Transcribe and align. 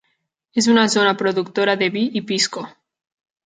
És 0.61 0.69
una 0.75 0.85
zona 0.93 1.11
productora 1.21 1.77
de 1.85 1.93
vi 1.99 2.05
i 2.21 2.25
pisco. 2.33 2.69